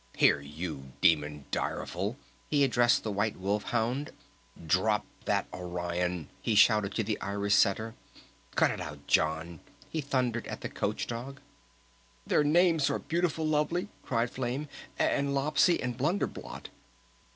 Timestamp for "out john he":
8.81-10.01